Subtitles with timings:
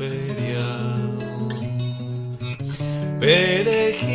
[0.00, 0.64] feria,
[3.20, 4.09] perejil,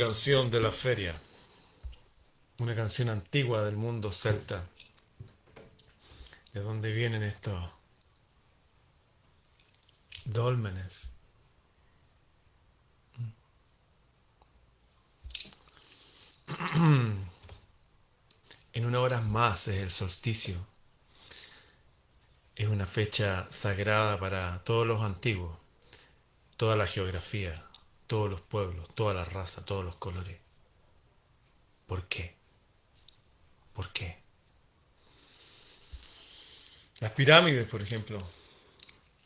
[0.00, 1.20] canción de la feria,
[2.58, 4.66] una canción antigua del mundo celta,
[6.54, 7.70] de donde vienen estos
[10.24, 11.10] dólmenes.
[18.72, 20.56] En una hora más es el solsticio.
[22.56, 25.58] Es una fecha sagrada para todos los antiguos,
[26.56, 27.69] toda la geografía,
[28.10, 30.36] todos los pueblos, toda la raza, todos los colores.
[31.86, 32.34] ¿Por qué?
[33.72, 34.20] ¿Por qué?
[36.98, 38.18] Las pirámides, por ejemplo,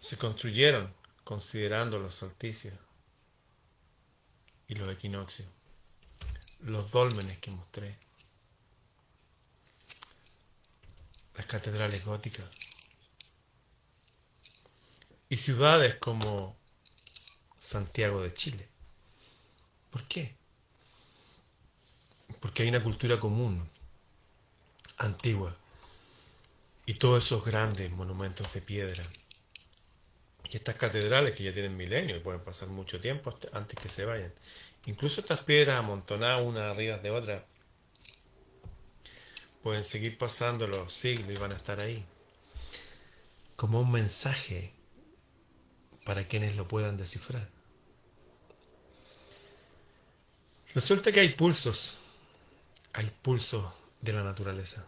[0.00, 0.92] se construyeron
[1.24, 2.74] considerando los solsticios
[4.68, 5.48] y los equinoccios,
[6.60, 7.96] los dólmenes que mostré,
[11.36, 12.50] las catedrales góticas
[15.30, 16.54] y ciudades como
[17.56, 18.73] Santiago de Chile.
[19.94, 20.34] ¿Por qué?
[22.40, 23.70] Porque hay una cultura común,
[24.96, 25.56] antigua,
[26.84, 29.04] y todos esos grandes monumentos de piedra.
[30.50, 34.04] Y estas catedrales que ya tienen milenios y pueden pasar mucho tiempo antes que se
[34.04, 34.34] vayan.
[34.86, 37.42] Incluso estas piedras amontonadas unas arriba de otras
[39.62, 42.04] pueden seguir pasando los siglos y van a estar ahí.
[43.54, 44.72] Como un mensaje
[46.04, 47.53] para quienes lo puedan descifrar.
[50.74, 51.98] Resulta que hay pulsos,
[52.92, 53.64] hay pulsos
[54.00, 54.84] de la naturaleza.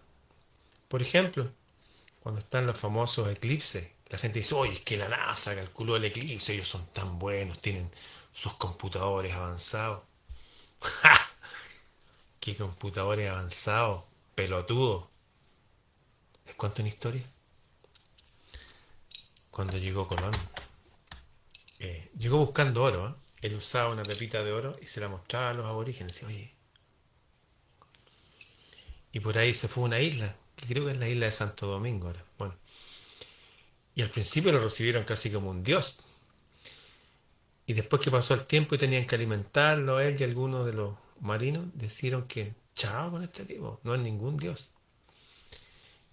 [0.88, 1.53] Por ejemplo,
[2.21, 6.05] cuando están los famosos eclipses, la gente dice, oye, es que la NASA calculó el
[6.05, 7.88] eclipse, ellos son tan buenos, tienen
[8.33, 10.03] sus computadores avanzados.
[10.81, 11.21] ¡Ja!
[12.41, 14.03] ¿Qué computadores avanzados?
[14.35, 15.09] Pelotudo.
[16.47, 17.23] ¿Les cuento una historia?
[19.53, 20.35] Cuando llegó Colón,
[21.79, 23.25] eh, llegó buscando oro, ¿eh?
[23.41, 26.21] Él usaba una pepita de oro y se la mostraba a los aborígenes.
[29.12, 31.33] Y por ahí se fue a una isla, que creo que es la isla de
[31.33, 32.25] Santo Domingo ahora.
[32.38, 32.55] Bueno,
[33.94, 35.99] y al principio lo recibieron casi como un dios.
[37.67, 40.97] Y después que pasó el tiempo y tenían que alimentarlo él y algunos de los
[41.21, 44.69] marinos, decidieron que chao con este tipo, no es ningún dios.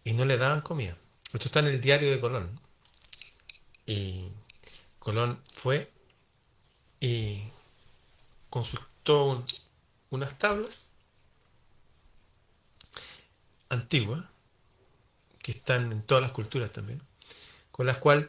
[0.04, 0.98] Y no le daban comida.
[1.34, 2.60] Esto está en el diario de Colón.
[3.86, 4.30] Y
[5.00, 5.93] Colón fue
[7.04, 7.44] y
[8.50, 9.46] consultó un-
[10.10, 10.88] unas tablas
[13.70, 14.24] antiguas,
[15.40, 17.02] que están en todas las culturas también,
[17.72, 18.28] con las cuales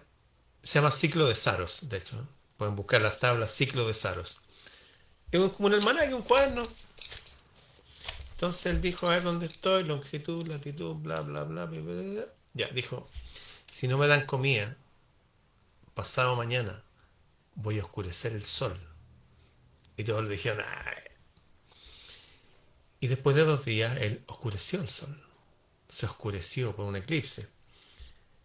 [0.65, 2.27] se llama ciclo de Saros, de hecho.
[2.57, 4.41] Pueden buscar las tablas ciclo de Saros.
[5.31, 6.65] Es como un almanaque, un cuaderno.
[8.33, 12.27] Entonces él dijo, a ver dónde estoy, longitud, latitud, bla, bla, bla, bla.
[12.55, 13.09] Ya, dijo,
[13.71, 14.77] si no me dan comida,
[15.95, 16.83] pasado mañana
[17.55, 18.79] voy a oscurecer el sol.
[19.97, 21.03] Y todos le dijeron, "Ay".
[23.01, 25.21] Y después de dos días, él oscureció el sol.
[25.89, 27.49] Se oscureció por un eclipse.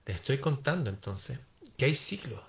[0.05, 1.39] Les estoy contando entonces
[1.77, 2.41] que hay ciclos.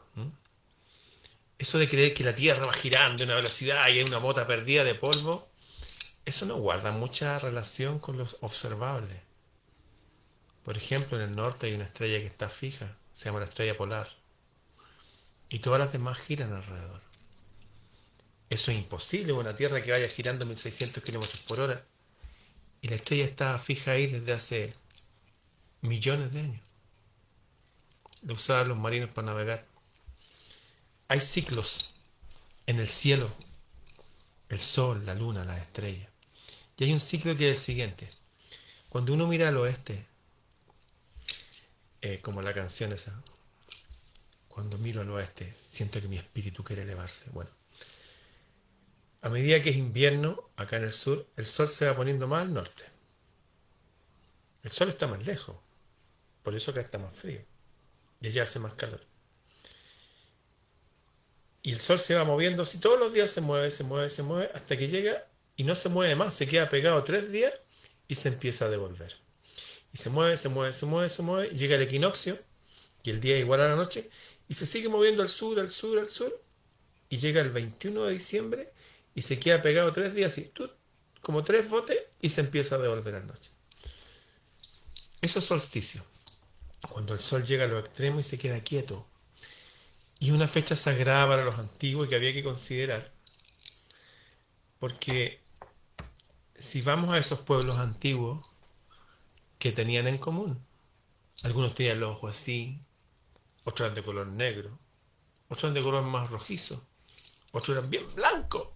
[1.59, 4.47] Eso de creer que la Tierra va girando a una velocidad y hay una mota
[4.47, 5.51] perdida de polvo,
[6.25, 9.21] eso no guarda mucha relación con los observables.
[10.65, 13.77] Por ejemplo, en el norte hay una estrella que está fija, se llama la estrella
[13.77, 14.09] polar,
[15.51, 17.03] y todas las demás giran alrededor.
[18.49, 21.85] Eso es imposible, una Tierra que vaya girando a 1600 kilómetros por hora,
[22.81, 24.75] y la estrella está fija ahí desde hace
[25.83, 26.61] millones de años.
[28.23, 29.67] Lo usaban los marinos para navegar.
[31.09, 31.91] Hay ciclos
[32.67, 33.31] en el cielo,
[34.49, 36.09] el sol, la luna, las estrellas.
[36.77, 38.09] Y hay un ciclo que es el siguiente.
[38.89, 40.07] Cuando uno mira al oeste,
[42.01, 43.23] eh, como la canción esa,
[44.61, 47.31] cuando miro al oeste, siento que mi espíritu quiere elevarse.
[47.31, 47.49] Bueno,
[49.23, 52.43] a medida que es invierno, acá en el sur, el sol se va poniendo más
[52.43, 52.85] al norte.
[54.63, 55.57] El sol está más lejos,
[56.43, 57.41] por eso acá está más frío.
[58.21, 59.01] y allá hace más calor.
[61.63, 64.23] Y el sol se va moviendo, si todos los días se mueve, se mueve, se
[64.23, 65.27] mueve, hasta que llega
[65.57, 67.55] y no se mueve más, se queda pegado tres días
[68.09, 69.17] y se empieza a devolver.
[69.95, 72.39] Y se mueve, se mueve, se mueve, se mueve, y llega el equinoccio,
[73.03, 74.11] y el día es igual a la noche,
[74.51, 76.43] y se sigue moviendo al sur, al sur, al sur,
[77.09, 78.73] y llega el 21 de diciembre
[79.15, 80.53] y se queda pegado tres días, y
[81.21, 83.53] como tres botes, y se empieza a devolver la noche.
[85.21, 86.03] Eso es solsticio,
[86.89, 89.07] cuando el sol llega a los extremos y se queda quieto.
[90.19, 93.13] Y una fecha sagrada para los antiguos que había que considerar.
[94.81, 95.43] Porque
[96.57, 98.45] si vamos a esos pueblos antiguos
[99.61, 100.61] que tenían en común,
[101.45, 102.81] algunos tenían los ojos así,
[103.71, 104.79] otros eran de color negro,
[105.49, 106.85] otros eran de color más rojizo,
[107.53, 108.69] otros eran bien blancos.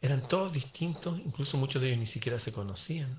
[0.00, 3.18] Eran todos distintos, incluso muchos de ellos ni siquiera se conocían.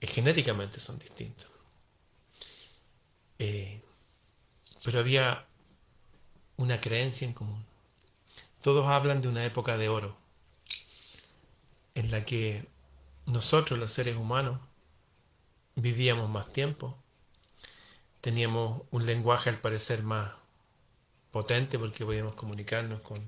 [0.00, 1.50] Y genéticamente son distintos.
[3.38, 3.82] Eh,
[4.82, 5.46] pero había
[6.56, 7.66] una creencia en común.
[8.62, 10.16] Todos hablan de una época de oro,
[11.94, 12.66] en la que
[13.26, 14.60] nosotros los seres humanos
[15.74, 16.96] vivíamos más tiempo,
[18.20, 20.32] teníamos un lenguaje al parecer más
[21.30, 23.18] potente porque podíamos comunicarnos con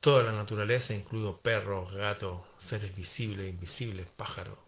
[0.00, 4.58] toda la naturaleza, incluido perros, gatos, seres visibles, invisibles, pájaros.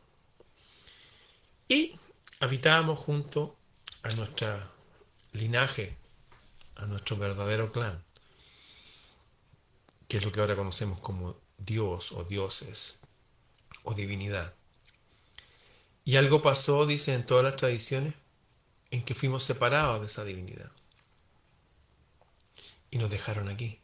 [1.69, 1.99] Y
[2.41, 3.57] habitábamos junto
[4.03, 4.59] a nuestro
[5.33, 5.97] linaje,
[6.77, 8.05] a nuestro verdadero clan,
[10.09, 12.99] que es lo que ahora conocemos como Dios o dioses
[13.85, 14.55] o divinidad.
[16.05, 18.15] Y algo pasó, dice en todas las tradiciones,
[18.93, 20.71] en que fuimos separados de esa divinidad.
[22.91, 23.81] Y nos dejaron aquí,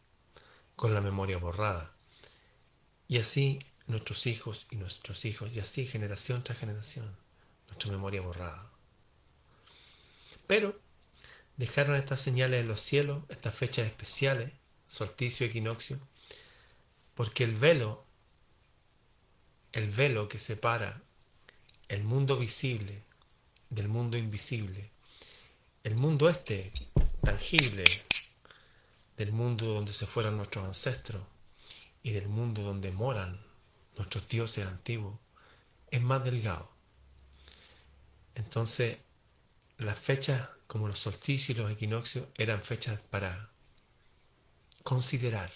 [0.77, 1.95] con la memoria borrada.
[3.09, 7.17] Y así nuestros hijos y nuestros hijos, y así generación tras generación,
[7.69, 8.71] nuestra memoria borrada.
[10.47, 10.79] Pero
[11.57, 14.53] dejaron estas señales en los cielos, estas fechas especiales,
[14.89, 15.99] solsticio, equinoccio,
[17.15, 18.05] porque el velo,
[19.73, 21.01] el velo que separa
[21.89, 23.03] el mundo visible
[23.71, 24.91] del mundo invisible,
[25.85, 26.73] el mundo este,
[27.23, 27.85] tangible,
[29.17, 31.23] del mundo donde se fueron nuestros ancestros
[32.03, 33.41] y del mundo donde moran
[33.97, 35.19] nuestros dioses antiguos,
[35.91, 36.71] es más delgado.
[38.35, 38.99] Entonces,
[39.77, 43.51] las fechas como los solsticios y los equinoccios eran fechas para
[44.85, 45.51] considerar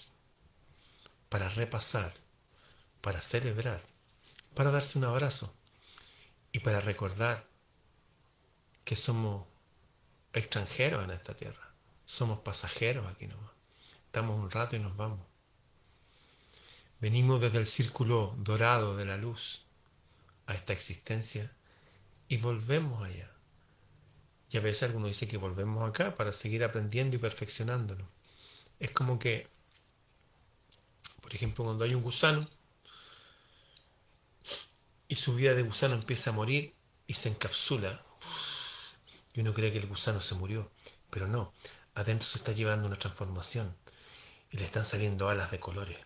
[1.33, 2.13] para repasar,
[3.01, 3.81] para celebrar,
[4.53, 5.51] para darse un abrazo
[6.51, 7.47] y para recordar
[8.85, 9.47] que somos
[10.33, 11.73] extranjeros en esta tierra,
[12.05, 13.51] somos pasajeros aquí nomás.
[14.05, 15.19] Estamos un rato y nos vamos.
[16.99, 19.65] Venimos desde el círculo dorado de la luz
[20.45, 21.51] a esta existencia
[22.27, 23.29] y volvemos allá.
[24.49, 28.07] Y a veces algunos dicen que volvemos acá para seguir aprendiendo y perfeccionándolo.
[28.79, 29.47] Es como que
[31.23, 32.45] por ejemplo, cuando hay un gusano
[35.07, 36.75] y su vida de gusano empieza a morir
[37.07, 38.03] y se encapsula,
[39.33, 40.71] y uno cree que el gusano se murió,
[41.09, 41.53] pero no,
[41.95, 43.75] adentro se está llevando una transformación
[44.51, 45.97] y le están saliendo alas de colores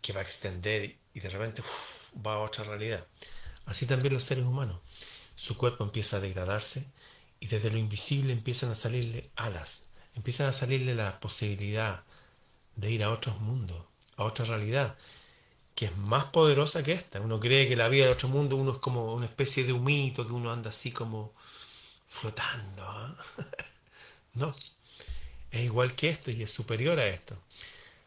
[0.00, 1.62] que va a extender y de repente
[2.24, 3.06] va a otra realidad.
[3.66, 4.80] Así también los seres humanos.
[5.36, 6.86] Su cuerpo empieza a degradarse
[7.40, 9.82] y desde lo invisible empiezan a salirle alas,
[10.14, 12.04] empiezan a salirle la posibilidad
[12.76, 13.84] de ir a otros mundos,
[14.16, 14.96] a otra realidad
[15.74, 17.20] que es más poderosa que esta.
[17.20, 20.26] Uno cree que la vida de otro mundo uno es como una especie de humito,
[20.26, 21.34] que uno anda así como
[22.14, 22.82] flotando.
[22.82, 23.16] ¿ah?
[24.34, 24.54] no,
[25.50, 27.36] es igual que esto y es superior a esto.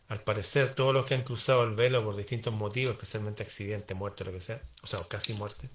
[0.07, 4.23] Al parecer, todos los que han cruzado el velo por distintos motivos, especialmente accidente, muerte,
[4.23, 5.69] lo que sea, o sea, casi muerte,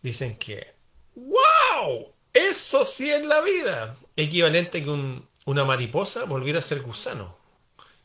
[0.00, 0.74] dicen que,
[1.14, 2.12] ¡wow!
[2.32, 3.96] Eso sí es la vida.
[4.16, 7.36] Equivalente que una mariposa volviera a ser gusano.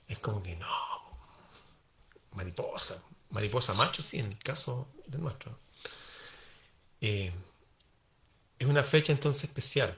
[0.07, 0.67] Es como que no,
[2.34, 5.57] mariposa, mariposa macho, sí, en el caso de nuestro.
[7.00, 7.31] Eh,
[8.59, 9.95] es una fecha entonces especial.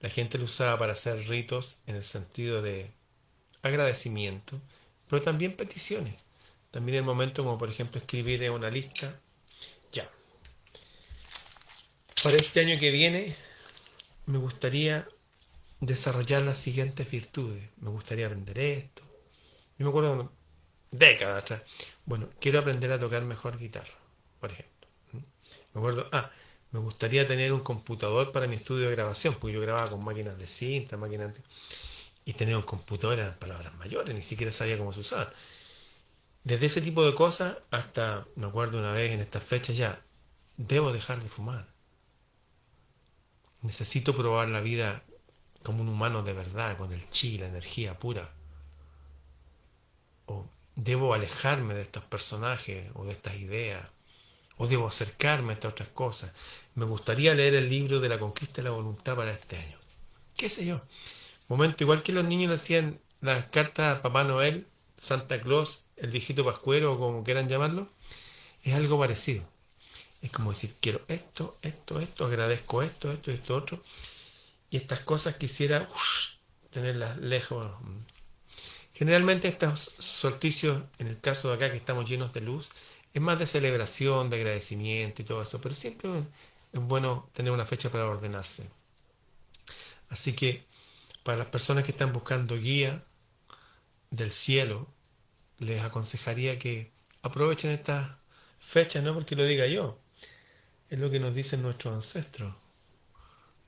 [0.00, 2.90] La gente lo usaba para hacer ritos en el sentido de
[3.62, 4.60] agradecimiento,
[5.08, 6.14] pero también peticiones.
[6.70, 9.18] También el momento como por ejemplo escribir una lista.
[9.92, 10.08] Ya.
[12.22, 13.34] Para este año que viene
[14.26, 15.06] me gustaría
[15.80, 17.70] desarrollar las siguientes virtudes.
[17.78, 19.02] Me gustaría aprender esto.
[19.78, 20.32] Yo me acuerdo
[20.90, 21.62] décadas atrás.
[22.04, 23.94] Bueno, quiero aprender a tocar mejor guitarra,
[24.40, 24.88] por ejemplo.
[25.12, 25.18] ¿Mm?
[25.18, 26.30] Me acuerdo, ah,
[26.76, 30.36] me gustaría tener un computador para mi estudio de grabación, porque yo grababa con máquinas
[30.36, 31.40] de cinta, máquinas de...
[32.26, 35.28] Y tener un computador eran palabras mayores, ni siquiera sabía cómo se usaban.
[36.44, 40.02] Desde ese tipo de cosas hasta, me acuerdo una vez en estas fechas ya,
[40.58, 41.66] debo dejar de fumar.
[43.62, 45.02] necesito probar la vida
[45.62, 48.30] como un humano de verdad, con el chi, la energía pura.
[50.26, 53.95] O debo alejarme de estos personajes o de estas ideas.
[54.56, 56.32] O debo acercarme a estas otras cosas.
[56.74, 59.78] Me gustaría leer el libro de la conquista de la voluntad para este año.
[60.36, 60.82] ¿Qué sé yo?
[61.48, 64.66] Momento, igual que los niños le hacían las cartas a Papá Noel,
[64.98, 67.88] Santa Claus, el viejito pascuero o como quieran llamarlo,
[68.62, 69.44] es algo parecido.
[70.22, 73.82] Es como decir, quiero esto, esto, esto, agradezco esto, esto, esto, otro.
[74.70, 75.88] Y estas cosas quisiera
[76.70, 77.70] tenerlas lejos.
[78.92, 82.68] Generalmente estos solsticios, en el caso de acá que estamos llenos de luz,
[83.16, 86.10] es más de celebración, de agradecimiento y todo eso, pero siempre
[86.70, 88.68] es bueno tener una fecha para ordenarse.
[90.10, 90.66] Así que
[91.22, 93.04] para las personas que están buscando guía
[94.10, 94.86] del cielo,
[95.58, 96.92] les aconsejaría que
[97.22, 98.10] aprovechen estas
[98.60, 99.98] fechas, no porque lo diga yo,
[100.90, 102.54] es lo que nos dicen nuestros ancestros.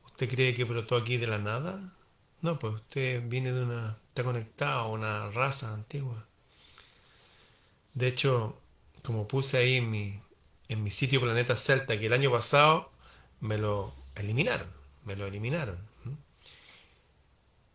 [0.05, 1.95] ¿Usted cree que brotó aquí de la nada?
[2.43, 6.27] No, pues usted viene de una, está conectado a una raza antigua.
[7.95, 8.61] De hecho,
[9.03, 10.21] como puse ahí en mi,
[10.69, 12.91] en mi sitio Planeta Celta, que el año pasado
[13.41, 14.69] me lo eliminaron,
[15.05, 15.79] me lo eliminaron.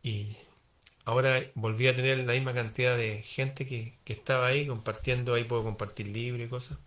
[0.03, 0.37] Y
[1.05, 5.45] ahora volví a tener la misma cantidad de gente que, que estaba ahí compartiendo, ahí
[5.45, 6.77] puedo compartir libros y cosas.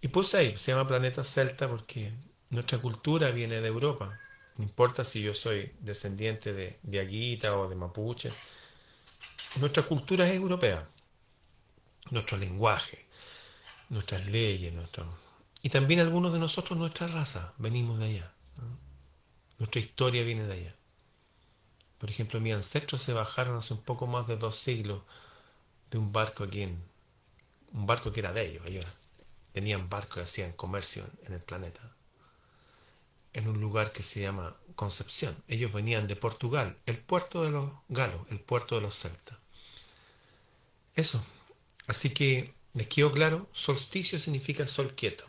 [0.00, 2.12] Y puse ahí, se llama Planeta Celta porque
[2.50, 4.20] nuestra cultura viene de Europa.
[4.56, 8.36] No importa si yo soy descendiente de, de Aguita o de Mapuche.
[9.56, 10.88] Nuestra cultura es europea.
[12.10, 13.05] Nuestro lenguaje,
[13.88, 14.72] nuestras leyes,
[15.62, 18.32] y también algunos de nosotros, nuestra raza, venimos de allá.
[19.58, 20.76] Nuestra historia viene de allá.
[21.98, 25.02] Por ejemplo, mis ancestros se bajaron hace un poco más de dos siglos
[25.90, 26.82] de un barco aquí en...
[27.72, 28.62] Un barco que era de ellos.
[28.66, 28.84] Ellos
[29.52, 31.80] tenían barcos y hacían comercio en el planeta.
[33.32, 35.42] En un lugar que se llama Concepción.
[35.48, 39.38] Ellos venían de Portugal, el puerto de los galos, el puerto de los celtas.
[40.94, 41.24] Eso.
[41.86, 45.24] Así que les claro, solsticio significa sol quieto.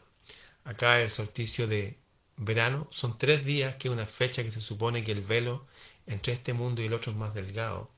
[0.65, 1.97] Acá el solsticio de
[2.35, 5.65] verano son tres días, que es una fecha que se supone que el velo
[6.07, 7.89] entre este mundo y el otro es más delgado.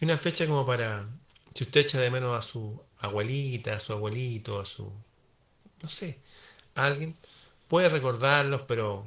[0.00, 1.08] Y una fecha como para,
[1.54, 4.92] si usted echa de menos a su abuelita, a su abuelito, a su,
[5.82, 6.18] no sé,
[6.74, 7.16] a alguien,
[7.68, 9.06] puede recordarlos, pero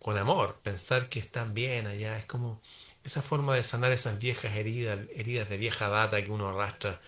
[0.00, 2.60] con amor, pensar que están bien allá, es como
[3.04, 7.00] esa forma de sanar esas viejas heridas, heridas de vieja data que uno arrastra,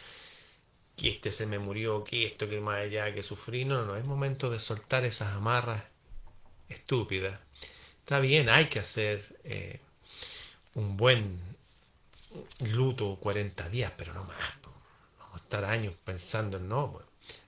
[0.96, 4.04] que este se me murió, que esto, que más allá, que sufrí, no, no, es
[4.04, 5.84] momento de soltar esas amarras
[6.68, 7.38] estúpidas.
[8.00, 9.80] Está bien, hay que hacer eh,
[10.74, 11.38] un buen
[12.70, 14.38] luto 40 días, pero no más.
[15.18, 17.02] Vamos a estar años pensando en no.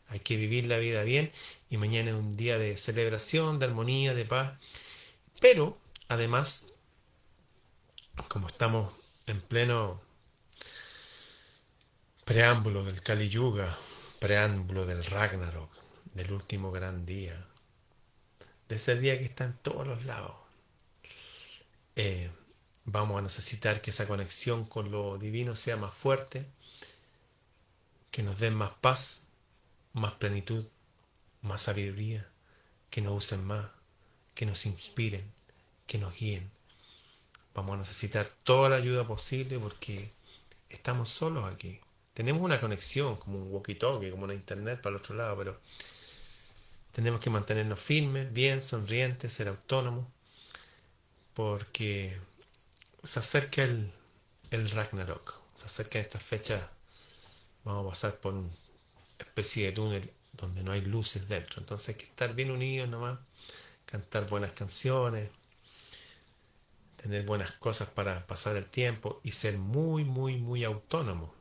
[0.08, 1.32] Hay que vivir la vida bien
[1.70, 4.58] y mañana es un día de celebración, de armonía, de paz.
[5.40, 5.78] Pero,
[6.08, 6.66] además,
[8.28, 8.92] como estamos
[9.26, 10.00] en pleno
[12.28, 13.78] preámbulo del Kali Yuga,
[14.18, 15.70] preámbulo del Ragnarok,
[16.12, 17.46] del último gran día,
[18.68, 20.34] de ese día que está en todos los lados,
[21.96, 22.30] eh,
[22.84, 26.44] vamos a necesitar que esa conexión con lo divino sea más fuerte,
[28.10, 29.22] que nos den más paz,
[29.94, 30.68] más plenitud,
[31.40, 32.28] más sabiduría,
[32.90, 33.70] que nos usen más,
[34.34, 35.32] que nos inspiren,
[35.86, 36.50] que nos guíen.
[37.54, 40.12] Vamos a necesitar toda la ayuda posible porque
[40.68, 41.80] estamos solos aquí.
[42.18, 45.60] Tenemos una conexión como un walkie-talkie, como una internet para el otro lado, pero
[46.90, 50.04] tenemos que mantenernos firmes, bien, sonrientes, ser autónomos,
[51.32, 52.18] porque
[53.04, 53.92] se acerca el,
[54.50, 56.68] el Ragnarok, se acerca esta fecha,
[57.62, 58.50] vamos a pasar por una
[59.20, 63.20] especie de túnel donde no hay luces dentro, entonces hay que estar bien unidos nomás,
[63.86, 65.30] cantar buenas canciones,
[67.00, 71.37] tener buenas cosas para pasar el tiempo y ser muy, muy, muy autónomo,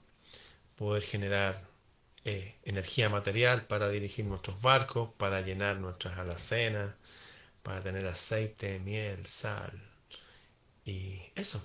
[0.78, 1.68] poder generar
[2.26, 6.94] eh, energía material para dirigir nuestros barcos, para llenar nuestras alacenas,
[7.64, 9.74] para tener aceite, miel, sal,
[10.86, 11.62] y eso.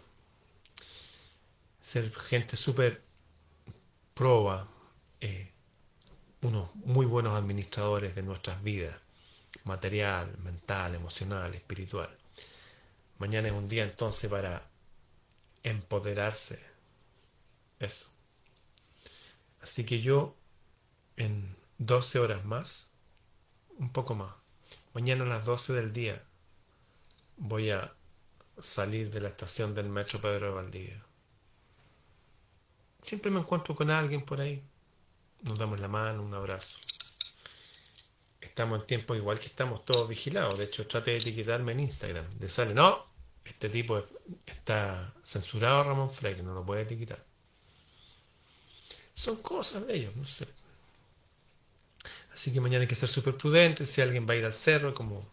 [1.80, 3.02] Ser gente súper
[4.14, 4.68] proba,
[5.20, 5.52] eh,
[6.42, 8.96] unos muy buenos administradores de nuestras vidas,
[9.64, 12.10] material, mental, emocional, espiritual.
[13.18, 14.62] Mañana es un día entonces para
[15.62, 16.58] empoderarse.
[17.78, 18.11] Eso.
[19.62, 20.36] Así que yo
[21.16, 22.88] en 12 horas más,
[23.78, 24.34] un poco más,
[24.92, 26.22] mañana a las 12 del día,
[27.36, 27.94] voy a
[28.58, 31.04] salir de la estación del metro Pedro de Valdivia.
[33.00, 34.62] Siempre me encuentro con alguien por ahí.
[35.42, 36.78] Nos damos la mano, un abrazo.
[38.40, 40.58] estamos en tiempo igual que estamos todos vigilados.
[40.58, 42.28] De hecho, trate de etiquetarme en Instagram.
[42.38, 43.06] De sale, no,
[43.44, 44.04] este tipo
[44.46, 47.24] está censurado Ramón Freire, no lo puede etiquetar.
[49.14, 50.46] Son cosas de ellos, no sé.
[52.34, 53.90] Así que mañana hay que ser súper prudentes.
[53.90, 55.28] Si alguien va a ir al cerro, como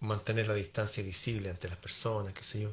[0.00, 2.72] mantener la distancia visible ante las personas, qué sé yo.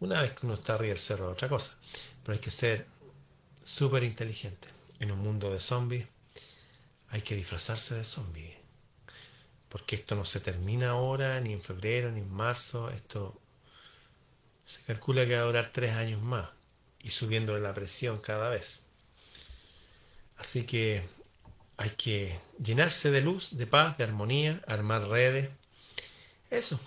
[0.00, 1.76] Una vez que uno está arriba del cerro, otra cosa.
[2.22, 2.86] Pero hay que ser
[3.64, 4.68] súper inteligente.
[5.00, 6.06] En un mundo de zombies,
[7.10, 8.56] hay que disfrazarse de zombie.
[9.68, 12.90] Porque esto no se termina ahora, ni en febrero, ni en marzo.
[12.90, 13.38] Esto
[14.64, 16.48] se calcula que va a durar tres años más.
[17.02, 18.80] Y subiendo la presión cada vez.
[20.36, 21.02] Así que
[21.76, 25.50] hay que llenarse de luz, de paz, de armonía, armar redes.
[26.50, 26.80] Eso.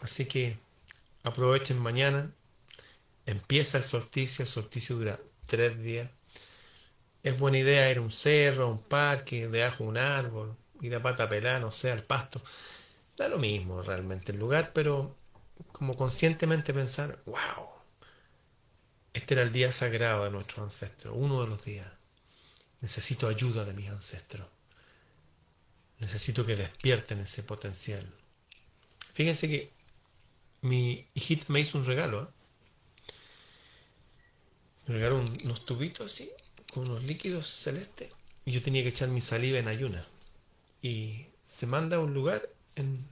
[0.00, 0.58] Así que
[1.22, 2.32] aprovechen mañana.
[3.26, 4.44] Empieza el solsticio.
[4.44, 6.10] El solsticio dura tres días.
[7.22, 10.94] Es buena idea ir a un cerro, a un parque, debajo de un árbol, ir
[10.94, 12.42] a pata pelada, no sé, al pasto.
[13.16, 15.16] Da lo mismo realmente el lugar, pero
[15.70, 17.68] como conscientemente pensar, wow,
[19.12, 21.86] este era el día sagrado de nuestros ancestros, uno de los días.
[22.80, 24.48] Necesito ayuda de mis ancestros.
[25.98, 28.06] Necesito que despierten ese potencial.
[29.14, 29.70] Fíjense que
[30.62, 32.22] mi hijita me hizo un regalo.
[32.22, 32.26] ¿eh?
[34.86, 36.30] Me regaló unos tubitos así,
[36.72, 38.10] con unos líquidos celestes.
[38.44, 40.04] Y yo tenía que echar mi saliva en ayuna.
[40.80, 43.06] Y se manda a un lugar en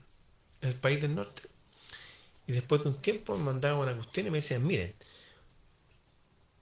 [0.61, 1.43] el país del norte.
[2.47, 4.93] Y después de un tiempo me mandaban una cuestión y me decían, miren,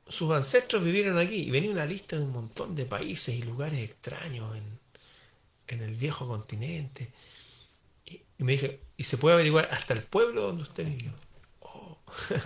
[0.10, 3.80] sus ancestros vivieron aquí y venía una lista de un montón de países y lugares
[3.80, 4.58] extraños
[5.68, 7.12] en, el viejo continente.
[8.06, 11.14] Y, me dije, y se puede averiguar hasta el pueblo donde usted vivió.
[11.62, 11.98] Oh.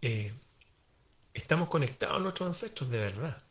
[0.00, 0.32] Eh,
[1.34, 3.42] estamos conectados a nuestros ancestros de verdad.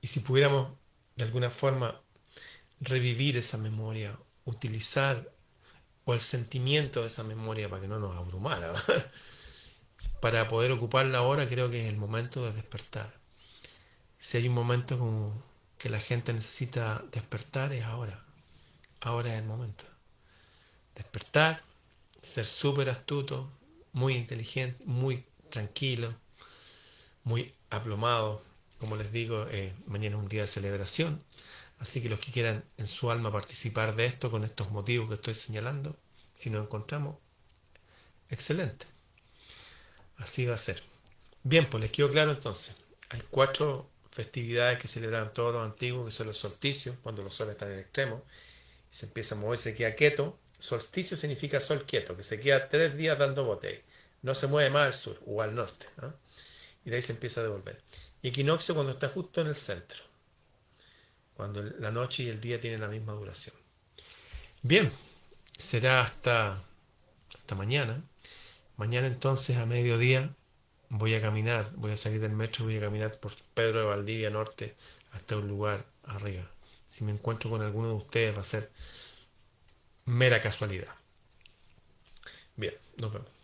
[0.00, 0.72] Y si pudiéramos
[1.14, 2.00] de alguna forma
[2.80, 5.30] revivir esa memoria, utilizar
[6.04, 8.74] o el sentimiento de esa memoria para que no nos abrumara,
[10.20, 13.12] para poder ocuparla ahora creo que es el momento de despertar.
[14.18, 15.42] Si hay un momento como
[15.78, 18.22] que la gente necesita despertar es ahora.
[19.00, 19.84] Ahora es el momento.
[20.94, 21.62] Despertar,
[22.20, 23.50] ser súper astuto,
[23.92, 26.14] muy inteligente, muy tranquilo,
[27.24, 28.42] muy aplomado.
[28.78, 31.22] Como les digo, eh, mañana es un día de celebración.
[31.78, 35.14] Así que los que quieran en su alma participar de esto con estos motivos que
[35.14, 35.96] estoy señalando,
[36.34, 37.16] si nos encontramos,
[38.28, 38.86] excelente.
[40.20, 40.82] Así va a ser.
[41.42, 42.76] Bien, pues les quedó claro entonces.
[43.08, 47.54] Hay cuatro festividades que celebran todos los antiguos, que son los solsticios, cuando los soles
[47.54, 48.22] están en extremo.
[48.90, 50.38] Se empieza a mover, se queda quieto.
[50.58, 53.84] Solsticio significa sol quieto, que se queda tres días dando bote.
[54.22, 55.86] No se mueve más al sur o al norte.
[56.84, 57.80] Y de ahí se empieza a devolver.
[58.22, 60.02] Y equinoccio cuando está justo en el centro.
[61.34, 63.56] Cuando la noche y el día tienen la misma duración.
[64.62, 64.92] Bien,
[65.56, 66.62] será hasta,
[67.34, 68.02] hasta mañana.
[68.80, 70.34] Mañana entonces a mediodía
[70.88, 74.30] voy a caminar, voy a salir del metro, voy a caminar por Pedro de Valdivia
[74.30, 74.74] Norte
[75.12, 76.50] hasta un lugar arriba.
[76.86, 78.70] Si me encuentro con alguno de ustedes va a ser
[80.06, 80.94] mera casualidad.
[82.56, 83.39] Bien, nos vemos.